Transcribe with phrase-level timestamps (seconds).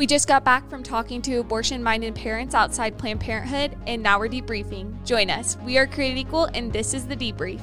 [0.00, 4.18] We just got back from talking to abortion minded parents outside Planned Parenthood, and now
[4.18, 5.04] we're debriefing.
[5.04, 5.58] Join us.
[5.62, 7.60] We are Created Equal, and this is the debrief.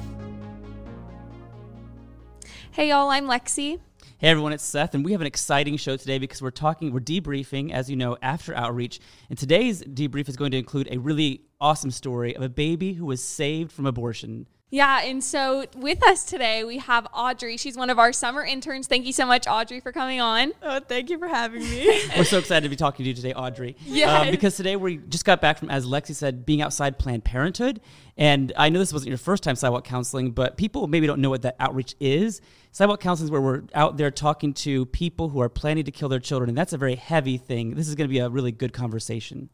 [2.70, 3.80] Hey, y'all, I'm Lexie.
[4.18, 7.00] Hey everyone, it's Seth, and we have an exciting show today because we're talking, we're
[7.00, 9.00] debriefing, as you know, after outreach.
[9.28, 13.06] And today's debrief is going to include a really awesome story of a baby who
[13.06, 14.46] was saved from abortion.
[14.70, 17.56] Yeah, and so with us today we have Audrey.
[17.56, 18.86] She's one of our summer interns.
[18.86, 20.52] Thank you so much, Audrey, for coming on.
[20.62, 21.86] Oh, thank you for having me.
[22.16, 23.76] We're so excited to be talking to you today, Audrey.
[23.86, 24.20] Yeah.
[24.20, 27.80] Um, because today we just got back from, as Lexie said, being outside Planned Parenthood.
[28.18, 31.30] And I know this wasn't your first time sidewalk counseling, but people maybe don't know
[31.30, 32.42] what that outreach is.
[32.72, 36.10] Sidewalk counseling is where we're out there talking to people who are planning to kill
[36.10, 37.74] their children, and that's a very heavy thing.
[37.74, 39.48] This is going to be a really good conversation.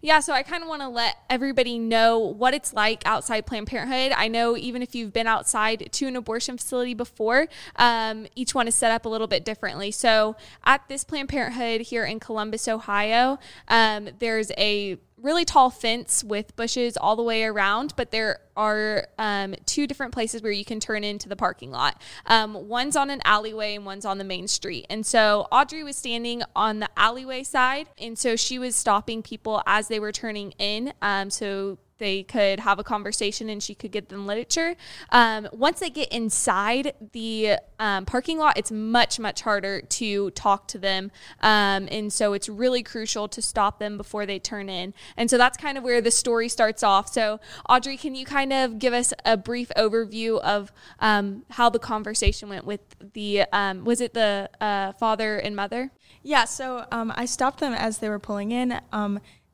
[0.00, 3.66] Yeah, so I kind of want to let everybody know what it's like outside Planned
[3.66, 4.12] Parenthood.
[4.16, 8.68] I know even if you've been outside to an abortion facility before, um, each one
[8.68, 9.90] is set up a little bit differently.
[9.90, 16.24] So at this Planned Parenthood here in Columbus, Ohio, um, there's a really tall fence
[16.24, 20.64] with bushes all the way around, but there are um, two different places where you
[20.64, 22.00] can turn into the parking lot.
[22.26, 24.86] Um, one's on an alleyway and one's on the main street.
[24.90, 29.62] And so Audrey was standing on the alleyway side, and so she was stopping people
[29.66, 30.92] as they were turning in.
[31.02, 34.74] Um, so they could have a conversation and she could get them literature.
[35.10, 40.66] Um, once they get inside the um, parking lot, it's much, much harder to talk
[40.68, 41.12] to them.
[41.42, 44.94] Um, and so it's really crucial to stop them before they turn in.
[45.16, 47.12] And so that's kind of where the story starts off.
[47.12, 51.78] So, Audrey, can you kind of give us a brief overview of um, how the
[51.78, 52.80] conversation went with
[53.12, 55.90] the, um, was it the uh, father and mother?
[56.22, 58.78] Yeah, so um, I stopped them as they were pulling in.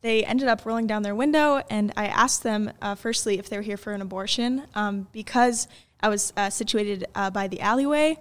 [0.02, 3.56] They ended up rolling down their window, and I asked them, uh, firstly, if they
[3.56, 4.64] were here for an abortion.
[4.74, 5.68] Um, because
[6.00, 8.18] I was uh, situated uh, by the alleyway,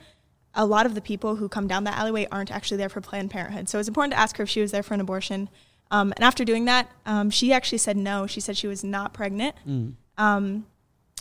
[0.54, 3.30] a lot of the people who come down that alleyway aren't actually there for Planned
[3.30, 3.70] Parenthood.
[3.70, 5.50] So it was important to ask her if she was there for an abortion.
[5.92, 8.26] Um, and after doing that, um, she actually said no.
[8.26, 9.56] She said she was not pregnant.
[9.68, 9.94] Mm.
[10.18, 10.66] Um,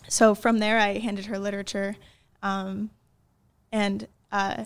[0.09, 1.97] so from there, I handed her literature.
[2.42, 2.91] Um,
[3.72, 4.65] and uh,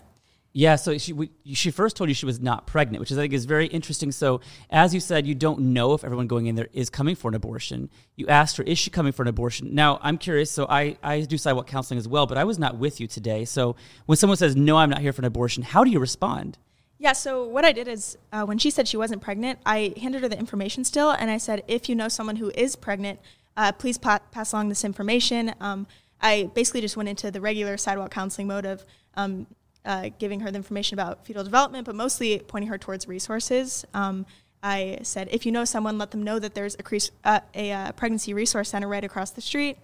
[0.51, 3.21] Yeah, so she we, she first told you she was not pregnant, which is I
[3.21, 4.11] think is very interesting.
[4.11, 7.27] So as you said, you don't know if everyone going in there is coming for
[7.27, 7.89] an abortion.
[8.15, 9.75] You asked her, is she coming for an abortion?
[9.75, 10.51] Now I'm curious.
[10.51, 13.45] So I I do sidewalk counseling as well, but I was not with you today.
[13.45, 13.75] So
[14.07, 16.57] when someone says no, I'm not here for an abortion, how do you respond?
[17.01, 20.21] Yeah, so what I did is uh, when she said she wasn't pregnant, I handed
[20.21, 23.21] her the information still, and I said, if you know someone who is pregnant,
[23.55, 25.53] uh, please pa- pass along this information.
[25.61, 25.87] Um,
[26.19, 28.83] I basically just went into the regular sidewalk counseling mode of
[29.15, 29.47] um,
[29.85, 33.85] uh, giving her the information about fetal development, but mostly pointing her towards resources.
[33.93, 34.25] Um,
[34.61, 37.71] I said, if you know someone, let them know that there's a, cre- uh, a
[37.71, 39.77] uh, pregnancy resource center right across the street.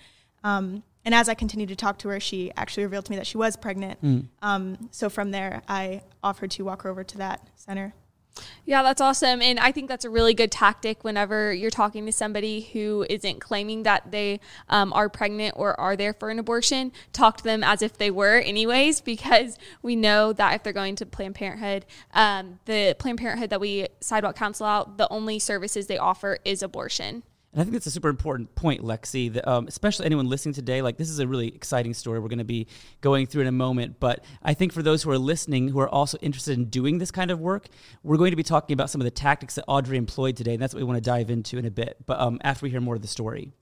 [0.44, 3.28] Um, and as I continued to talk to her, she actually revealed to me that
[3.28, 4.00] she was pregnant.
[4.42, 7.94] Um, so from there, I offered to walk her over to that center.
[8.66, 9.42] Yeah, that's awesome.
[9.42, 13.40] And I think that's a really good tactic whenever you're talking to somebody who isn't
[13.40, 16.92] claiming that they um, are pregnant or are there for an abortion.
[17.14, 20.96] Talk to them as if they were, anyways, because we know that if they're going
[20.98, 25.88] to Planned Parenthood, um, the Planned Parenthood that we sidewalk counsel out, the only services
[25.88, 27.24] they offer is abortion.
[27.56, 29.32] And I think that's a super important point, Lexie.
[29.32, 32.40] That, um, especially anyone listening today, like this is a really exciting story we're going
[32.40, 32.68] to be
[33.00, 33.98] going through in a moment.
[34.02, 37.12] But I think for those who are listening, who are also interested in doing this
[37.12, 37.70] kind of work,
[38.04, 40.62] we're going to be talking about some of the tactics that Audrey employed today, and
[40.62, 41.96] that's what we want to dive into in a bit.
[42.06, 43.54] But um, after we hear more of the story.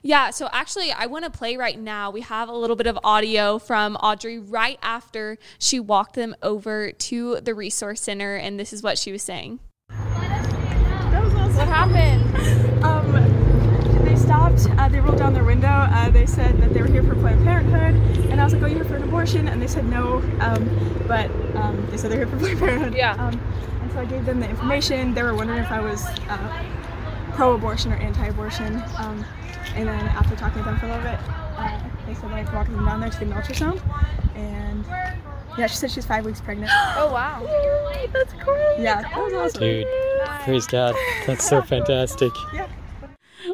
[0.00, 2.10] Yeah, so actually, I want to play right now.
[2.10, 6.92] We have a little bit of audio from Audrey right after she walked them over
[6.92, 9.60] to the resource center, and this is what she was saying.
[9.90, 11.56] That was awesome.
[11.56, 12.67] What happened?
[14.58, 14.80] They stopped.
[14.80, 15.68] Uh, they rolled down their window.
[15.68, 18.66] Uh, they said that they were here for Planned Parenthood, and I was like, "Oh,
[18.66, 22.18] you're here for an abortion?" And they said no, um, but um, they said they're
[22.18, 22.94] here for Planned Parenthood.
[22.94, 23.12] Yeah.
[23.12, 23.40] Um,
[23.82, 25.14] and so I gave them the information.
[25.14, 26.66] They were wondering if I was uh,
[27.34, 28.82] pro-abortion or anti-abortion.
[28.96, 29.24] Um,
[29.76, 31.20] and then after talking to them for a little bit,
[31.56, 33.80] uh, they said like walking them down there to get an ultrasound,
[34.34, 34.84] and
[35.56, 36.72] yeah, she said she's five weeks pregnant.
[36.96, 37.46] Oh, wow.
[38.12, 38.80] That's great.
[38.80, 39.60] Yeah, that was awesome.
[39.60, 39.86] Dude,
[40.42, 40.96] praise God.
[41.28, 42.32] That's so fantastic.
[42.52, 42.66] Yeah.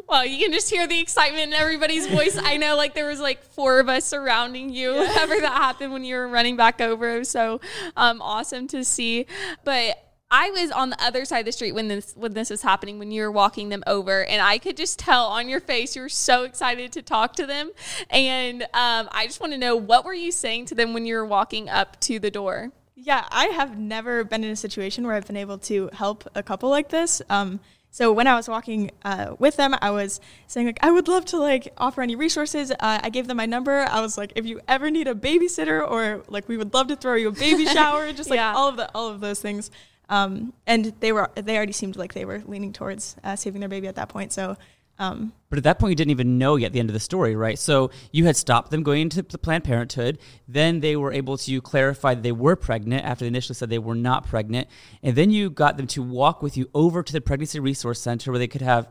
[0.07, 2.37] Well, you can just hear the excitement in everybody's voice.
[2.41, 6.03] I know, like, there was like four of us surrounding you whenever that happened when
[6.03, 7.15] you were running back over.
[7.15, 7.59] It was so
[7.97, 9.25] um, awesome to see.
[9.63, 9.97] But
[10.29, 12.99] I was on the other side of the street when this when this was happening
[12.99, 16.01] when you were walking them over, and I could just tell on your face you
[16.01, 17.71] were so excited to talk to them.
[18.09, 21.15] And um, I just want to know what were you saying to them when you
[21.15, 22.71] were walking up to the door?
[22.95, 26.41] Yeah, I have never been in a situation where I've been able to help a
[26.41, 27.21] couple like this.
[27.29, 27.59] Um,
[27.95, 31.23] so when I was walking uh, with them, I was saying like, I would love
[31.27, 32.69] to like offer any resources.
[32.71, 33.87] Uh, I gave them my number.
[33.89, 36.97] I was like, if you ever need a babysitter or like we would love to
[36.97, 38.53] throw you a baby shower, just like Yeah.
[38.53, 39.71] all of the all of those things.
[40.09, 43.69] Um, and they were they already seemed like they were leaning towards uh, saving their
[43.69, 44.33] baby at that point.
[44.33, 44.57] So
[44.97, 47.35] um, But at that point, you didn't even know yet the end of the story,
[47.35, 47.59] right?
[47.59, 50.19] So you had stopped them going into the Planned Parenthood.
[50.47, 53.79] Then they were able to clarify that they were pregnant after they initially said they
[53.79, 54.69] were not pregnant.
[55.03, 58.31] And then you got them to walk with you over to the Pregnancy Resource Center
[58.31, 58.87] where they could have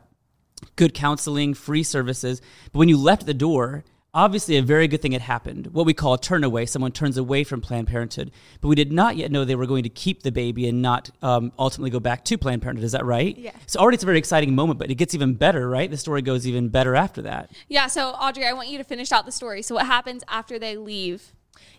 [0.76, 2.40] good counseling, free services.
[2.72, 3.84] But when you left the door,
[4.14, 5.66] obviously a very good thing had happened.
[5.69, 6.66] What we call a turn away.
[6.66, 8.31] Someone turns away from Planned Parenthood.
[8.61, 11.11] But we did not yet know they were going to keep the baby and not
[11.20, 12.84] um, ultimately go back to Planned Parenthood.
[12.84, 13.37] Is that right?
[13.37, 13.52] Yeah.
[13.66, 15.90] So already it's a very exciting moment, but it gets even better, right?
[15.90, 17.50] The story goes even better after that.
[17.69, 17.88] Yeah.
[17.88, 19.62] So Audrey, I want you to finish out the story.
[19.62, 21.32] So what happens after they leave?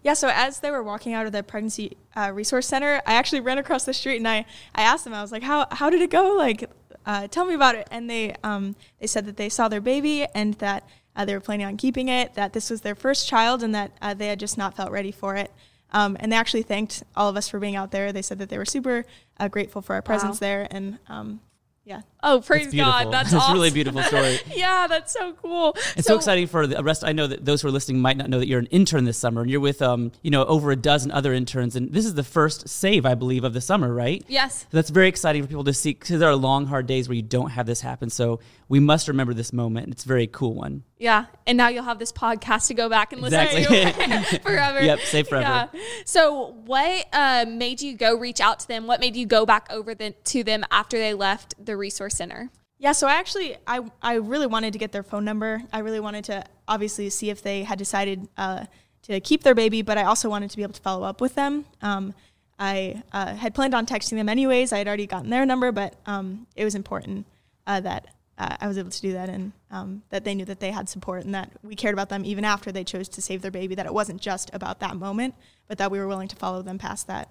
[0.04, 3.42] Yeah, so as they were walking out of the pregnancy uh, resource center, I actually
[3.42, 6.02] ran across the street and I, I asked them, I was like, how, how did
[6.02, 6.36] it go?
[6.36, 6.70] Like,
[7.06, 7.88] uh, tell me about it.
[7.92, 11.40] And they, um, they said that they saw their baby and that uh, they were
[11.40, 14.40] planning on keeping it, that this was their first child and that uh, they had
[14.40, 15.52] just not felt ready for it.
[15.92, 18.12] Um, and they actually thanked all of us for being out there.
[18.12, 19.06] They said that they were super
[19.40, 20.68] uh, grateful for our presence there.
[20.70, 21.40] And um,
[21.86, 22.02] yeah.
[22.25, 22.74] Oh, praise.
[22.74, 23.13] God!
[23.13, 23.54] That's a awesome.
[23.54, 24.39] really beautiful story.
[24.56, 25.77] yeah, that's so cool.
[25.95, 27.04] It's so, exciting for the rest.
[27.04, 29.18] I know that those who are listening might not know that you're an intern this
[29.18, 32.16] summer, and you're with, um, you know, over a dozen other interns, and this is
[32.16, 34.24] the first save, I believe, of the summer, right?
[34.27, 34.66] Yes.
[34.72, 37.22] That's very exciting for people to see because there are long, hard days where you
[37.22, 38.10] don't have this happen.
[38.10, 39.89] So we must remember this moment.
[39.89, 40.83] It's a very cool one.
[40.98, 44.38] Yeah, and now you'll have this podcast to go back and listen Exactly.
[44.38, 44.81] to forever.
[44.81, 45.69] Yep, save forever.
[45.74, 45.81] Yeah.
[46.06, 48.88] So, what uh, made you go reach out to them?
[48.88, 52.50] What made you go back over the, to them after they left the resource center?
[52.78, 55.64] Yeah, so I actually I I really wanted to get their phone number.
[55.72, 58.66] I really wanted to obviously see if they had decided uh,
[59.04, 61.36] to keep their baby, but I also wanted to be able to follow up with
[61.36, 61.66] them.
[61.82, 62.14] Um,
[62.58, 64.74] I uh, had planned on texting them anyways.
[64.74, 67.26] I had already gotten their number, but um, it was important
[67.68, 68.08] uh, that
[68.38, 70.90] uh, I was able to do that and um, that they knew that they had
[70.90, 73.76] support and that we cared about them even after they chose to save their baby.
[73.76, 75.36] That it wasn't just about that moment,
[75.68, 77.30] but that we were willing to follow them past that.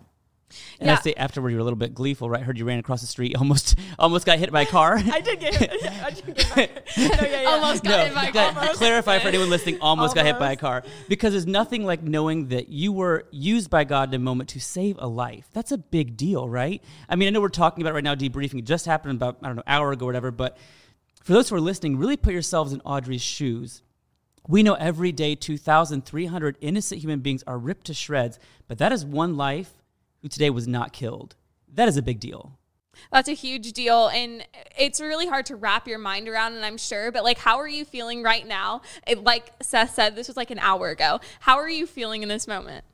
[0.80, 0.96] And Yeah.
[0.98, 2.42] I say afterward, you were a little bit gleeful, right?
[2.42, 4.96] Heard you ran across the street, almost, almost got hit by a car.
[5.12, 5.54] I did get
[6.04, 6.70] I did get back.
[6.96, 7.48] No, yeah, yeah.
[7.50, 8.68] Almost got hit by a that- car.
[8.74, 10.82] clarify for anyone listening, almost, got hit by a car.
[11.08, 14.60] Because there's nothing like knowing that you were used by God in a moment to
[14.60, 15.46] save a life.
[15.52, 16.82] That's a big deal, right?
[17.08, 18.58] I mean, I know we're talking about right now debriefing.
[18.60, 20.30] It just happened about, I don't know, an hour ago or whatever.
[20.30, 20.56] But
[21.22, 23.82] for those who are listening, really put yourselves in Audrey's shoes.
[24.46, 29.04] We know every day 2,300 innocent human beings are ripped to shreds, but that is
[29.04, 29.72] one life
[30.24, 31.36] who today was not killed.
[31.74, 32.58] That is a big deal.
[33.12, 34.08] That's a huge deal.
[34.08, 34.46] And
[34.78, 37.68] it's really hard to wrap your mind around, and I'm sure, but like, how are
[37.68, 38.80] you feeling right now?
[39.06, 41.20] It, like Seth said, this was like an hour ago.
[41.40, 42.86] How are you feeling in this moment?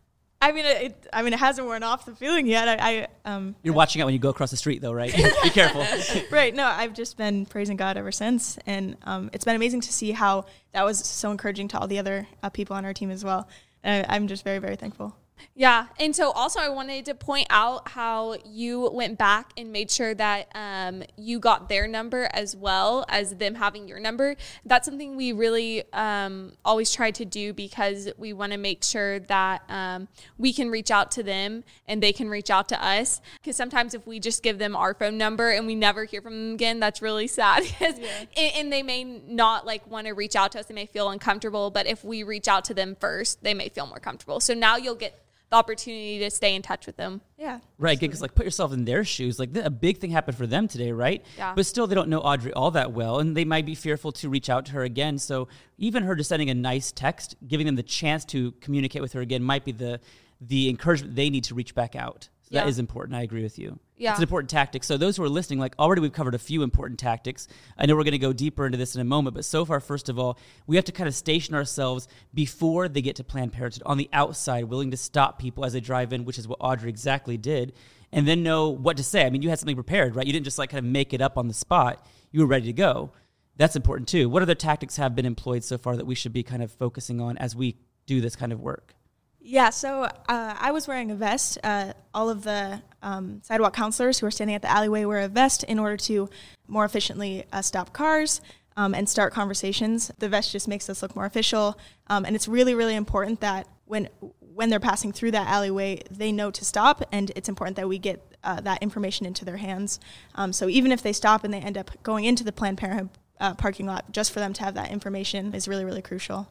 [0.43, 1.06] I mean, it, it.
[1.12, 2.67] I mean, it hasn't worn off the feeling yet.
[2.67, 5.15] I, I um, You're watching out when you go across the street, though, right?
[5.44, 5.87] Be careful.
[6.32, 6.53] right.
[6.53, 10.11] No, I've just been praising God ever since, and um, it's been amazing to see
[10.11, 13.23] how that was so encouraging to all the other uh, people on our team as
[13.23, 13.47] well.
[13.85, 15.15] And I, I'm just very, very thankful.
[15.55, 15.87] Yeah.
[15.99, 20.15] And so also I wanted to point out how you went back and made sure
[20.15, 24.37] that um, you got their number as well as them having your number.
[24.65, 29.19] That's something we really um, always try to do because we want to make sure
[29.21, 30.09] that um,
[30.39, 33.21] we can reach out to them and they can reach out to us.
[33.43, 36.33] Because sometimes if we just give them our phone number and we never hear from
[36.35, 37.65] them again, that's really sad.
[37.79, 37.99] 'Cause-
[38.37, 40.67] and, and they may not like want to reach out to us.
[40.67, 43.87] They may feel uncomfortable, but if we reach out to them first, they may feel
[43.87, 44.41] more comfortable.
[44.41, 45.19] So now you'll get
[45.50, 47.20] the opportunity to stay in touch with them.
[47.37, 47.58] Yeah.
[47.79, 49.39] Right, because like put yourself in their shoes.
[49.39, 51.25] Like a big thing happened for them today, right?
[51.36, 51.55] Yeah.
[51.55, 54.29] But still, they don't know Audrey all that well, and they might be fearful to
[54.29, 55.19] reach out to her again.
[55.19, 59.13] So even her just sending a nice text, giving them the chance to communicate with
[59.13, 60.01] her again, might be the
[60.41, 62.29] the encouragement they need to reach back out.
[62.51, 62.69] So that Yeah.
[62.69, 63.17] is important.
[63.17, 63.79] I agree with you.
[63.97, 64.11] Yeah.
[64.11, 64.83] It's an important tactic.
[64.83, 67.47] So those who are listening, like already we've covered a few important tactics.
[67.79, 69.79] I know we're going to go deeper into this in a moment, but so far,
[69.79, 73.53] first of all, we have to kind of station ourselves before they get to Planned
[73.53, 76.59] Parenthood on the outside, willing to stop people as they drive in, which is what
[76.61, 77.73] Audrey exactly did,
[78.11, 79.25] and then know what to say.
[79.25, 80.27] I mean, you had something prepared, right?
[80.27, 82.05] You didn't just like kind of make it up on the spot.
[82.33, 83.13] You were ready to go.
[83.59, 84.29] That's important too.
[84.29, 87.21] What other tactics have been employed so far that we should be kind of focusing
[87.21, 87.77] on as we
[88.07, 88.95] do this kind of work?
[89.43, 90.11] Yeah, so uh,
[90.59, 91.59] I was wearing a vest.
[91.65, 95.29] Uh, all of the um, sidewalk counselors who are standing at the alleyway wear a
[95.29, 96.29] vest in order to
[96.69, 98.41] more efficiently uh, stop cars
[98.77, 100.11] um, and start conversations.
[100.19, 101.79] The vest just makes us look more official,
[102.09, 104.09] um, and it's really, really important that when
[104.55, 107.99] when they're passing through that alleyway, they know to stop, and it's important that we
[107.99, 110.01] get uh, that information into their hands.
[110.35, 113.11] Um, so even if they stop and they end up going into the Planned Parenthood
[113.39, 116.49] uh, parking lot, just for them to have that information is really, really crucial.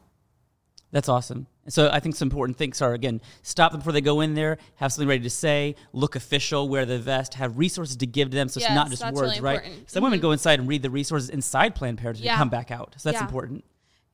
[0.92, 1.46] That's awesome.
[1.68, 4.58] So I think some important things are again, stop them before they go in there,
[4.76, 8.36] have something ready to say, look official, wear the vest, have resources to give to
[8.36, 8.48] them.
[8.48, 9.58] So it's not just words, really right?
[9.64, 9.90] important.
[9.90, 10.22] Some women Mhm.
[10.22, 12.32] go inside and read the resources inside Planned Parenthood Yeah.
[12.32, 12.94] and come back out.
[12.98, 13.26] So that's Yeah.
[13.26, 13.64] important.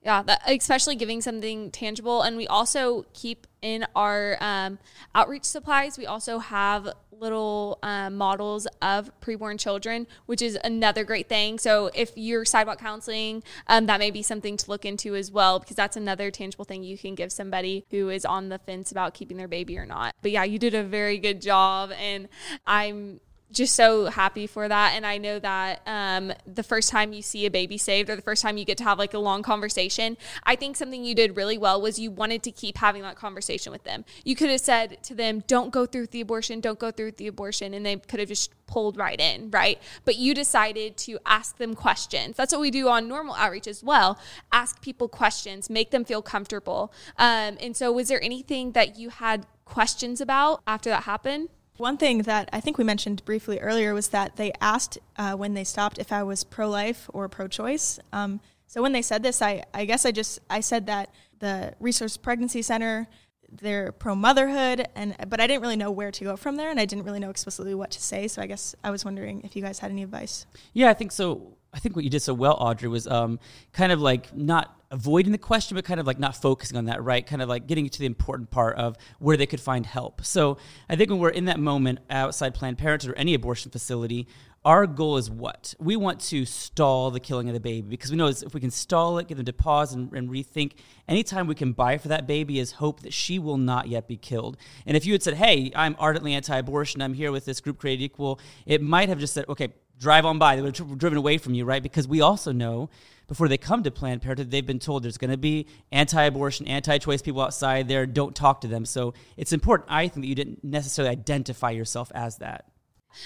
[0.06, 2.22] Yeah, that, especially giving something tangible.
[2.22, 4.78] And we also keep in our um,
[5.16, 11.28] outreach supplies, we also have little um, models of preborn children, which is another great
[11.28, 11.58] thing.
[11.58, 15.58] So if you're sidewalk counseling, um, that may be something to look into as well,
[15.58, 19.12] because that's another tangible thing you can give somebody who is on the fence about
[19.12, 20.14] keeping their baby or not.
[20.22, 21.90] But yeah, you did a very good job.
[21.98, 22.28] And
[22.64, 23.18] I'm
[23.52, 24.92] just so happy for that.
[24.94, 28.22] And I know that um, the first time you see a baby saved or the
[28.22, 31.36] first time you get to have like a long conversation, I think something you did
[31.36, 34.04] really well was you wanted to keep having that conversation with them.
[34.24, 37.28] You could have said to them, don't go through the abortion, don't go through the
[37.28, 37.72] abortion.
[37.72, 39.80] And they could have just pulled right in, right?
[40.04, 42.36] But you decided to ask them questions.
[42.36, 44.18] That's what we do on normal outreach as well.
[44.52, 46.92] Ask people questions, make them feel comfortable.
[47.16, 51.48] Um, and so, was there anything that you had questions about after that happened?
[51.76, 55.54] One thing that I think we mentioned briefly earlier was that they asked uh, when
[55.54, 57.98] they stopped if I was pro-life or pro-choice.
[58.12, 61.74] Um, so when they said this, I, I guess I just I said that the
[61.80, 63.06] Resource Pregnancy Center
[63.52, 66.84] they're pro-motherhood and but I didn't really know where to go from there and I
[66.84, 69.62] didn't really know explicitly what to say so I guess I was wondering if you
[69.62, 70.46] guys had any advice.
[70.72, 71.55] Yeah, I think so.
[71.76, 73.38] I think what you did so well, Audrey, was um,
[73.74, 77.04] kind of like not avoiding the question, but kind of like not focusing on that,
[77.04, 77.26] right?
[77.26, 80.24] Kind of like getting to the important part of where they could find help.
[80.24, 80.56] So
[80.88, 84.26] I think when we're in that moment outside Planned Parenthood or any abortion facility,
[84.64, 85.74] our goal is what?
[85.78, 88.70] We want to stall the killing of the baby because we know if we can
[88.70, 90.72] stall it, get them to pause and, and, rethink,
[91.06, 94.16] anytime we can buy for that baby is hope that she will not yet be
[94.16, 94.56] killed.
[94.86, 97.78] And if you had said, hey, I'm ardently anti abortion, I'm here with this group
[97.78, 100.56] created equal, it might have just said, okay, drive on by.
[100.56, 101.82] They would have driven away from you, right?
[101.82, 102.90] Because we also know
[103.28, 107.22] before they come to Planned Parenthood, they've been told there's going to be anti-abortion, anti-choice
[107.22, 108.06] people outside there.
[108.06, 108.84] Don't talk to them.
[108.84, 112.66] So it's important, I think, that you didn't necessarily identify yourself as that.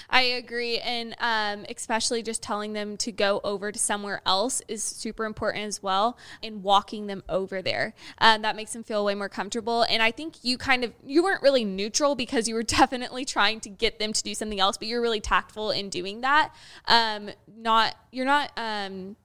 [0.09, 0.79] I agree.
[0.79, 5.65] And um, especially just telling them to go over to somewhere else is super important
[5.65, 6.17] as well.
[6.43, 7.93] And walking them over there.
[8.19, 9.83] Um, that makes them feel way more comfortable.
[9.83, 13.59] And I think you kind of, you weren't really neutral because you were definitely trying
[13.61, 16.53] to get them to do something else, but you're really tactful in doing that.
[16.87, 19.15] Um, not, you're not, um,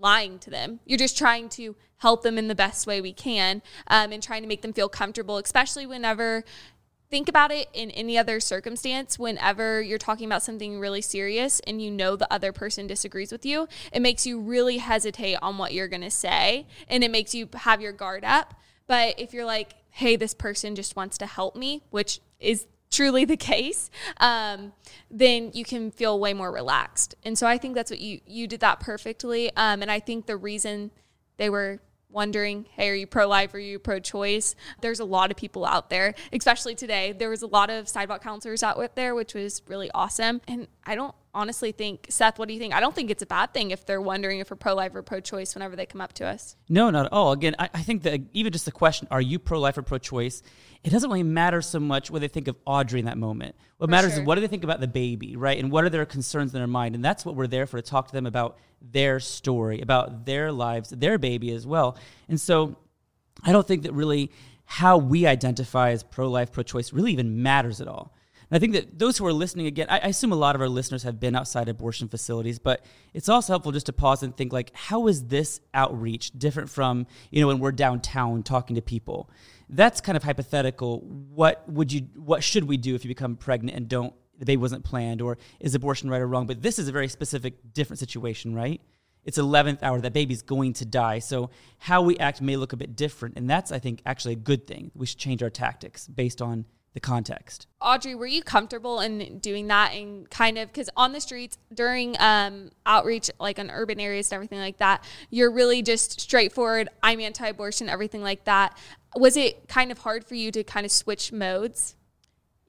[0.00, 0.80] lying to them.
[0.86, 4.42] You're just trying to help them in the best way we can um, and trying
[4.42, 6.44] to make them feel comfortable, especially whenever
[7.10, 11.82] think about it in any other circumstance whenever you're talking about something really serious and
[11.82, 15.74] you know the other person disagrees with you it makes you really hesitate on what
[15.74, 18.54] you're going to say and it makes you have your guard up.
[18.86, 23.24] But if you're like hey this person just wants to help me which is truly
[23.24, 24.72] the case um,
[25.10, 27.16] then you can feel way more relaxed.
[27.24, 30.26] And so i think that's what you you did that perfectly um, and i think
[30.26, 30.92] the reason
[31.38, 31.80] they were
[32.12, 33.54] wondering, hey, are you pro life?
[33.54, 34.54] Are you pro choice?
[34.80, 37.12] There's a lot of people out there, especially today.
[37.12, 40.40] There was a lot of sidewalk counselors out there, which was really awesome.
[40.48, 42.74] And I don't honestly think, Seth, what do you think?
[42.74, 45.02] I don't think it's a bad thing if they're wondering if we're pro life or
[45.02, 46.56] pro choice whenever they come up to us.
[46.68, 47.32] No, not at all.
[47.32, 49.98] Again, I, I think that even just the question, are you pro life or pro
[49.98, 50.42] choice?
[50.82, 53.54] It doesn't really matter so much what they think of Audrey in that moment.
[53.76, 54.22] What for matters sure.
[54.22, 55.58] is what do they think about the baby, right?
[55.58, 56.94] And what are their concerns in their mind?
[56.94, 60.50] And that's what we're there for to talk to them about their story, about their
[60.50, 61.96] lives, their baby as well.
[62.28, 62.76] And so
[63.42, 64.32] I don't think that really
[64.64, 68.14] how we identify as pro life, pro choice really even matters at all.
[68.50, 70.60] And I think that those who are listening again, I, I, assume a lot of
[70.60, 74.36] our listeners have been outside abortion facilities, but it's also helpful just to pause and
[74.36, 78.82] think like, how is this outreach different from, you know, when we're downtown talking to
[78.82, 79.30] people?
[79.68, 81.00] That's kind of hypothetical.
[81.00, 84.56] What would you what should we do if you become pregnant and don't the baby
[84.56, 86.48] wasn't planned or is abortion right or wrong?
[86.48, 88.80] But this is a very specific different situation, right?
[89.22, 91.20] It's 11th hour that baby's going to die.
[91.20, 94.36] So how we act may look a bit different and that's I think actually a
[94.38, 94.90] good thing.
[94.94, 97.66] We should change our tactics based on the context.
[97.80, 102.16] Audrey, were you comfortable in doing that and kind of because on the streets during
[102.18, 106.88] um, outreach, like on urban areas and everything like that, you're really just straightforward.
[107.02, 108.76] I'm anti-abortion, everything like that.
[109.14, 111.94] Was it kind of hard for you to kind of switch modes?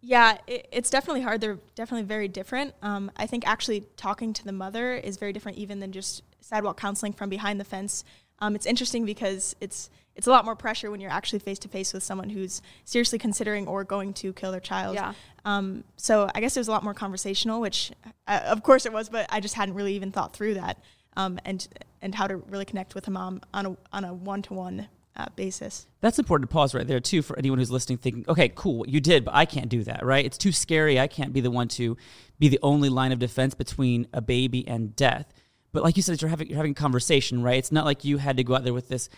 [0.01, 1.41] Yeah, it, it's definitely hard.
[1.41, 2.73] They're definitely very different.
[2.81, 6.79] Um, I think actually talking to the mother is very different, even than just sidewalk
[6.79, 8.03] counseling from behind the fence.
[8.41, 11.69] Um, it's interesting because it's it's a lot more pressure when you're actually face to
[11.69, 14.95] face with someone who's seriously considering or going to kill their child.
[14.95, 15.13] Yeah.
[15.45, 17.91] Um, so I guess it was a lot more conversational, which
[18.27, 20.77] uh, of course it was, but I just hadn't really even thought through that
[21.15, 21.67] um, and
[22.01, 24.87] and how to really connect with a mom on a on a one to one
[25.35, 25.87] basis.
[25.99, 28.89] That's important to pause right there too for anyone who's listening, thinking, okay, cool, what
[28.89, 30.25] you did, but I can't do that, right?
[30.25, 30.99] It's too scary.
[30.99, 31.95] I can't be the one to
[32.39, 35.31] be the only line of defense between a baby and death.
[35.73, 37.57] But like you said, you're having you're having a conversation, right?
[37.57, 39.09] It's not like you had to go out there with this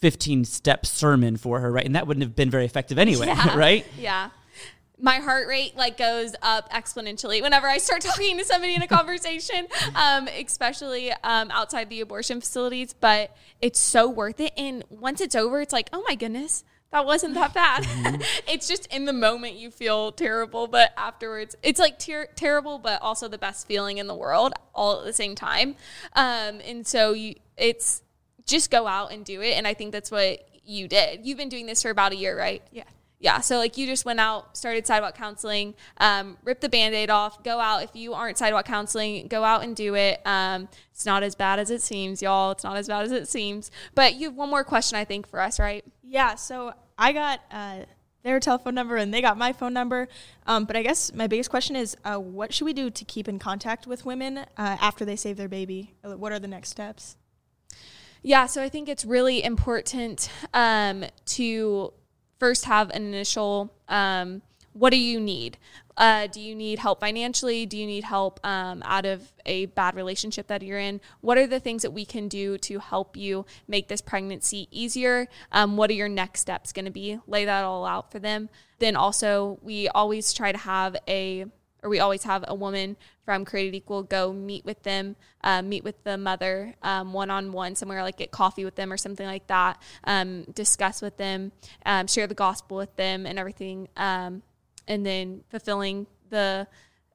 [0.00, 1.84] 15 step sermon for her, right?
[1.84, 3.56] And that wouldn't have been very effective anyway, yeah.
[3.56, 3.86] right?
[3.98, 4.30] Yeah.
[4.98, 8.88] my heart rate like goes up exponentially whenever I start talking to somebody in a
[8.88, 12.92] conversation, um, especially um, outside the abortion facilities.
[12.92, 14.52] But it's so worth it.
[14.56, 17.84] And once it's over, it's like, oh my goodness, that wasn't that bad.
[18.00, 18.22] Mm-hmm.
[18.48, 23.02] it's just in the moment you feel terrible, but afterwards it's like ter- terrible, but
[23.02, 25.76] also the best feeling in the world all at the same time.
[26.14, 28.02] Um, and so you, it's
[28.46, 29.52] just go out and do it.
[29.56, 31.26] And I think that's what you did.
[31.26, 32.62] You've been doing this for about a year, right?
[32.70, 32.84] Yeah
[33.22, 37.10] yeah, so like you just went out, started sidewalk counseling, um, rip the band aid
[37.10, 37.82] off, go out.
[37.82, 40.22] If you aren't sidewalk counseling, go out and do it.
[40.24, 42.50] Um, it's not as bad as it seems, y'all.
[42.52, 43.70] It's not as bad as it seems.
[43.94, 45.84] But you have one more question, I think, for us, right?
[46.02, 47.80] Yeah, so I got uh,
[48.22, 50.08] their telephone number and they got my phone number.
[50.46, 53.28] Um, but I guess my biggest question is uh, what should we do to keep
[53.28, 55.92] in contact with women uh, after they save their baby?
[56.02, 57.18] Uh, what are the next steps?
[58.22, 61.92] Yeah, so I think it's really important um, to
[62.40, 64.42] first have an initial um,
[64.72, 65.58] what do you need?
[65.96, 67.66] Uh, do you need help financially?
[67.66, 71.00] Do you need help um, out of a bad relationship that you're in?
[71.20, 75.26] What are the things that we can do to help you make this pregnancy easier?
[75.52, 77.18] Um, what are your next steps going to be?
[77.26, 78.48] Lay that all out for them.
[78.78, 81.46] Then also, we always try to have a
[81.82, 82.96] or we always have a woman
[83.30, 87.76] from Created Equal go meet with them, uh, meet with the mother one on one
[87.76, 91.52] somewhere, like get coffee with them or something like that, um, discuss with them,
[91.86, 94.42] um, share the gospel with them and everything, um,
[94.88, 96.66] and then fulfilling the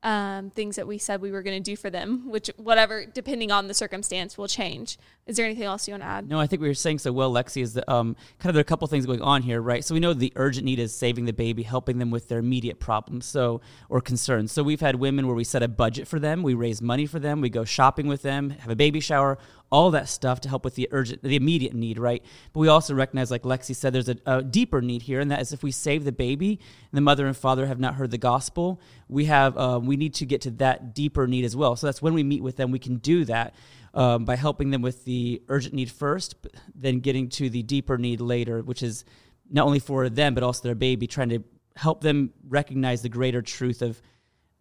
[0.06, 3.52] um, things that we said we were going to do for them, which whatever, depending
[3.52, 5.00] on the circumstance, will change.
[5.26, 6.30] Is there anything else you want to add?
[6.30, 8.60] No, I think we were saying so well, Lexie, is that um, kind of there
[8.60, 9.84] are a couple things going on here, right?
[9.84, 12.80] So we know the urgent need is saving the baby, helping them with their immediate
[12.80, 14.52] problems, so or concerns.
[14.52, 17.18] So we've had women where we set a budget for them, we raise money for
[17.18, 19.40] them, we go shopping with them, have a baby shower,
[19.76, 22.24] all that stuff to help with the urgent, the immediate need, right?
[22.54, 25.42] But we also recognize, like Lexie said, there's a, a deeper need here, and that
[25.42, 26.62] is if we save the baby
[26.94, 28.80] the mother and father have not heard the gospel,
[29.10, 31.76] we have uh, we need to get to that deeper need as well.
[31.76, 33.54] So that's when we meet with them, we can do that
[33.94, 36.36] um, by helping them with the urgent need first,
[36.74, 39.04] then getting to the deeper need later, which is
[39.52, 41.44] not only for them but also their baby, trying to
[41.76, 44.02] help them recognize the greater truth of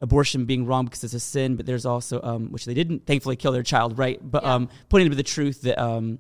[0.05, 3.37] abortion being wrong because it's a sin, but there's also um, which they didn't thankfully
[3.37, 4.19] kill their child, right?
[4.23, 4.55] But yeah.
[4.55, 6.19] um, pointing to the truth that um,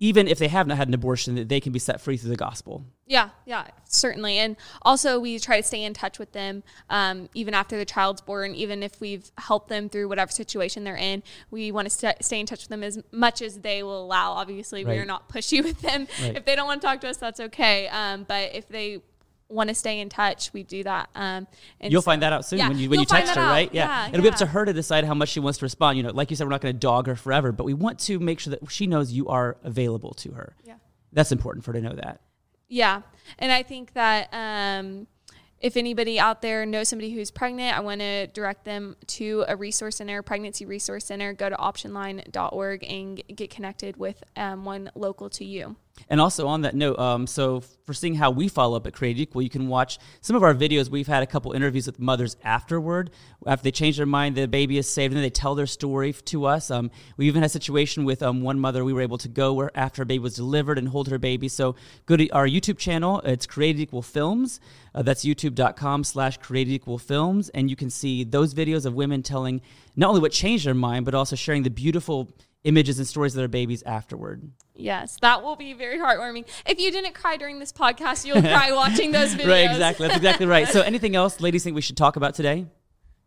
[0.00, 2.30] even if they have not had an abortion, that they can be set free through
[2.30, 2.84] the gospel.
[3.06, 4.38] Yeah, yeah, certainly.
[4.38, 8.20] And also, we try to stay in touch with them um, even after the child's
[8.20, 11.22] born, even if we've helped them through whatever situation they're in.
[11.50, 14.32] We want to st- stay in touch with them as much as they will allow.
[14.32, 14.92] Obviously, right.
[14.92, 16.06] we are not pushy with them.
[16.22, 16.36] Right.
[16.36, 17.88] If they don't want to talk to us, that's okay.
[17.88, 19.00] Um, but if they
[19.48, 21.08] want to stay in touch, we do that.
[21.14, 21.46] Um,
[21.80, 23.50] You'll so, find that out soon yeah, when you when you text her, out.
[23.50, 23.72] right?
[23.72, 24.22] Yeah, yeah it'll yeah.
[24.22, 25.96] be up to her to decide how much she wants to respond.
[25.96, 27.98] You know, like you said, we're not going to dog her forever, but we want
[28.00, 30.54] to make sure that she knows you are available to her.
[30.64, 30.74] Yeah,
[31.12, 32.20] that's important for her to know that.
[32.68, 33.02] Yeah,
[33.38, 34.28] and I think that.
[34.32, 35.06] Um,
[35.60, 39.56] if anybody out there knows somebody who's pregnant, I want to direct them to a
[39.56, 41.32] resource center, pregnancy resource center.
[41.32, 45.74] Go to optionline.org and get connected with um, one local to you.
[46.08, 49.18] And also on that note, um, so for seeing how we follow up at Create
[49.18, 50.88] Equal, you can watch some of our videos.
[50.90, 53.10] We've had a couple interviews with mothers afterward.
[53.46, 56.46] After they change their mind, the baby is saved, and they tell their story to
[56.46, 56.70] us.
[56.70, 59.52] Um, we even had a situation with um, one mother we were able to go
[59.52, 61.48] where after her baby was delivered and hold her baby.
[61.48, 63.20] So go to our YouTube channel.
[63.20, 64.60] It's Create Equal Films.
[64.94, 67.48] Uh, that's youtube.com slash Created Equal Films.
[67.50, 69.60] And you can see those videos of women telling
[69.96, 72.30] not only what changed their mind, but also sharing the beautiful
[72.64, 74.50] images and stories of their babies afterward.
[74.78, 76.46] Yes, that will be very heartwarming.
[76.64, 79.48] If you didn't cry during this podcast, you'll cry watching those videos.
[79.48, 80.06] right, exactly.
[80.06, 80.68] That's exactly right.
[80.68, 82.66] So, anything else, ladies, think we should talk about today?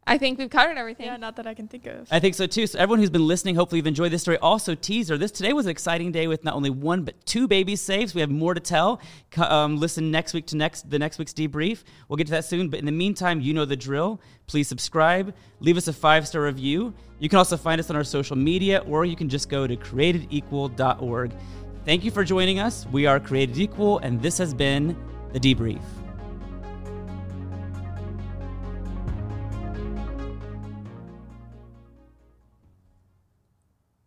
[0.07, 1.05] I think we've covered everything.
[1.05, 2.07] Yeah, not that I can think of.
[2.11, 2.65] I think so too.
[2.65, 4.37] So everyone who's been listening, hopefully you've enjoyed this story.
[4.37, 5.17] Also, teaser.
[5.17, 8.11] This today was an exciting day with not only one but two babies saved.
[8.11, 8.99] So we have more to tell.
[9.37, 11.83] Um, listen next week to next the next week's debrief.
[12.09, 12.69] We'll get to that soon.
[12.69, 14.19] But in the meantime, you know the drill.
[14.47, 15.35] Please subscribe.
[15.59, 16.93] Leave us a five star review.
[17.19, 19.75] You can also find us on our social media, or you can just go to
[19.75, 21.31] createdequal.org.
[21.85, 22.87] Thank you for joining us.
[22.91, 24.97] We are Created Equal, and this has been
[25.31, 26.00] the debrief.